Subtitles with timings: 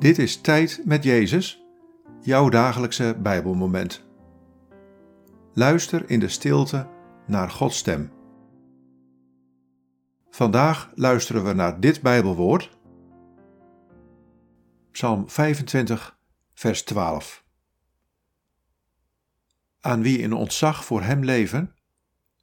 [0.00, 1.64] Dit is Tijd met Jezus,
[2.20, 4.04] jouw dagelijkse Bijbelmoment.
[5.52, 6.88] Luister in de stilte
[7.26, 8.12] naar Gods stem.
[10.30, 12.78] Vandaag luisteren we naar dit Bijbelwoord.
[14.92, 16.18] Psalm 25,
[16.54, 17.44] vers 12.
[19.80, 21.74] Aan wie in ontzag voor Hem leven,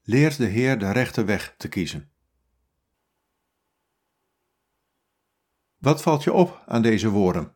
[0.04, 2.12] leert de Heer de rechte weg te kiezen.
[5.78, 7.54] Wat valt je op aan deze woorden?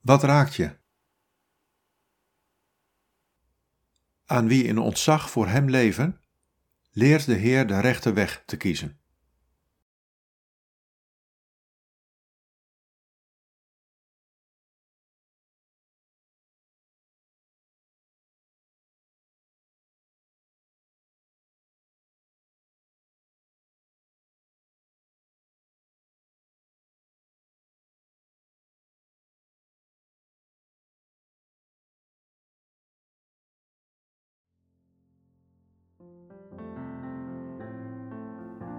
[0.00, 0.76] Wat raakt je?
[4.24, 6.20] Aan wie in ontzag voor Hem leven,
[6.90, 9.00] leert de Heer de rechte weg te kiezen.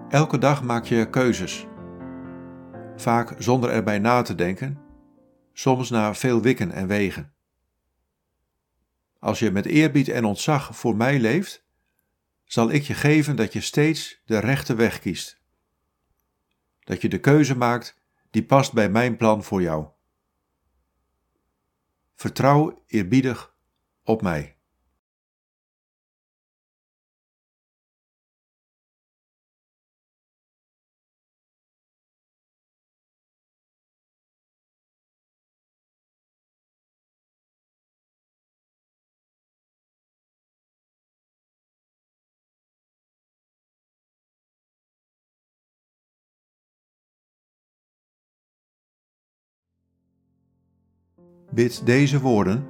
[0.08, 1.66] Elke dag maak je keuzes.
[2.96, 4.78] Vaak zonder erbij na te denken,
[5.52, 7.32] soms na veel wikken en wegen.
[9.18, 11.64] Als je met eerbied en ontzag voor mij leeft,
[12.44, 15.40] zal ik je geven dat je steeds de rechte weg kiest.
[16.80, 19.86] Dat je de keuze maakt die past bij mijn plan voor jou.
[22.14, 23.54] Vertrouw eerbiedig
[24.04, 24.56] op mij.
[51.50, 52.66] Bid deze woorden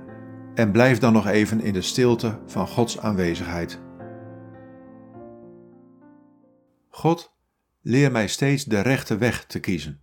[0.55, 3.81] en blijf dan nog even in de stilte van Gods aanwezigheid.
[6.89, 7.35] God,
[7.81, 10.03] leer mij steeds de rechte weg te kiezen.